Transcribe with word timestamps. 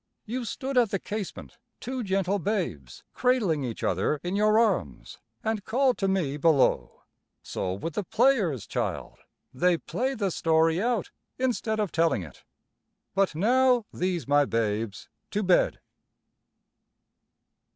You 0.25 0.45
stood 0.45 0.79
at 0.79 0.89
the 0.89 0.97
casement, 0.97 1.59
two 1.79 2.01
gentle 2.03 2.39
babes, 2.39 3.03
cradling 3.13 3.63
each 3.63 3.83
other 3.83 4.19
in 4.23 4.35
your 4.35 4.57
arms, 4.57 5.19
and 5.43 5.63
called 5.63 5.99
to 5.99 6.07
me 6.07 6.37
below. 6.37 7.03
So 7.43 7.73
with 7.73 7.93
the 7.93 8.03
players, 8.03 8.65
child, 8.65 9.19
they 9.53 9.77
play 9.77 10.15
the 10.15 10.31
story 10.31 10.81
out 10.81 11.11
instead 11.37 11.79
of 11.79 11.91
telling 11.91 12.23
it. 12.23 12.43
But 13.13 13.35
now, 13.35 13.85
these 13.93 14.27
my 14.27 14.43
babes 14.45 15.07
to 15.29 15.43
bed." 15.43 15.79